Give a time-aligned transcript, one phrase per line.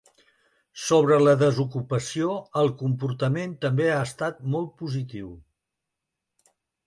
[0.83, 2.31] Sobre la desocupació,
[2.63, 5.31] el comportament també ha estat molt positiu.